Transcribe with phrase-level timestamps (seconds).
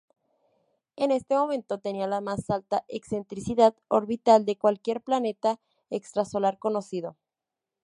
[0.95, 5.59] En ese momento tenía la más alta excentricidad orbital de cualquier planeta
[5.91, 7.17] extrasolar conocido.